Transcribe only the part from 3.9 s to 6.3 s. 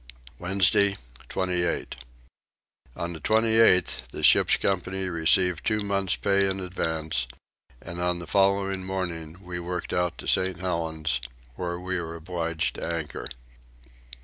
the ship's company received two months